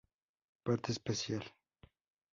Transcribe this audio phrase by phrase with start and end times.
[0.63, 1.43] Parte especial.